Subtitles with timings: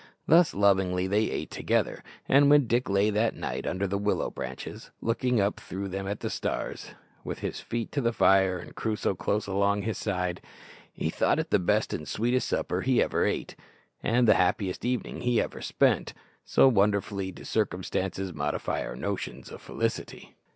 [0.25, 4.89] Thus lovingly they ate together; and when Dick lay that night under the willow branches,
[4.99, 9.13] looking up through them at the stars, with his feet to the fire and Crusoe
[9.13, 10.41] close along his side,
[10.91, 13.55] he thought it the best and sweetest supper he ever ate,
[14.01, 19.61] and the happiest evening he ever spent so wonderfully do circumstances modify our notions of
[19.61, 20.35] felicity.